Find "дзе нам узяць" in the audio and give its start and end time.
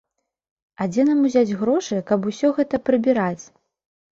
0.93-1.57